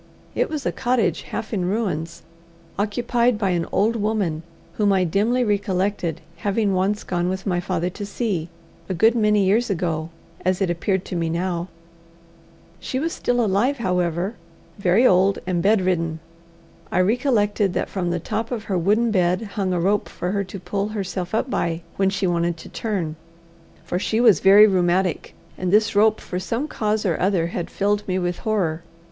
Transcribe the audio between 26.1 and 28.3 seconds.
for some cause or other had filled me